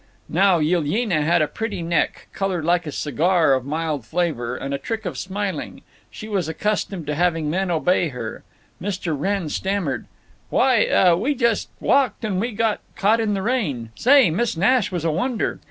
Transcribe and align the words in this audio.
Now, 0.29 0.57
Yilyena 0.57 1.21
had 1.21 1.43
a 1.43 1.47
pretty 1.47 1.83
neck, 1.83 2.25
colored 2.33 2.65
like 2.65 2.87
a 2.87 2.91
cigar 2.91 3.53
of 3.53 3.65
mild 3.67 4.03
flavor, 4.03 4.55
and 4.55 4.73
a 4.73 4.79
trick 4.79 5.05
of 5.05 5.15
smiling. 5.15 5.83
She 6.09 6.27
was 6.27 6.49
accustomed 6.49 7.05
to 7.05 7.13
having 7.13 7.51
men 7.51 7.69
obey 7.69 8.07
her. 8.07 8.41
Mr. 8.81 9.15
Wrenn 9.15 9.47
stammered: 9.49 10.07
"Why—uh—we 10.49 11.35
just 11.35 11.69
walked, 11.79 12.25
and 12.25 12.39
we 12.41 12.51
got 12.51 12.79
caught 12.95 13.19
in 13.19 13.35
the 13.35 13.43
rain. 13.43 13.91
Say, 13.93 14.31
Miss 14.31 14.57
Nash 14.57 14.91
was 14.91 15.05
a 15.05 15.11
wonder. 15.11 15.59